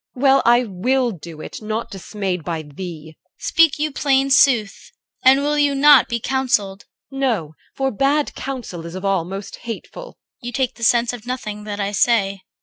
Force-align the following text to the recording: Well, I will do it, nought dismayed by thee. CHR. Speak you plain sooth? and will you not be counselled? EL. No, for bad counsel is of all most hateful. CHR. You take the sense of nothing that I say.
Well, 0.15 0.41
I 0.45 0.63
will 0.63 1.11
do 1.11 1.41
it, 1.41 1.61
nought 1.61 1.91
dismayed 1.91 2.43
by 2.43 2.63
thee. 2.63 3.17
CHR. 3.19 3.43
Speak 3.43 3.77
you 3.77 3.91
plain 3.91 4.31
sooth? 4.31 4.91
and 5.23 5.41
will 5.43 5.59
you 5.59 5.75
not 5.75 6.09
be 6.09 6.19
counselled? 6.19 6.85
EL. 7.13 7.19
No, 7.19 7.53
for 7.75 7.91
bad 7.91 8.33
counsel 8.33 8.87
is 8.87 8.95
of 8.95 9.05
all 9.05 9.25
most 9.25 9.57
hateful. 9.57 10.17
CHR. 10.41 10.45
You 10.47 10.51
take 10.53 10.73
the 10.73 10.83
sense 10.83 11.13
of 11.13 11.27
nothing 11.27 11.65
that 11.65 11.79
I 11.79 11.91
say. 11.91 12.41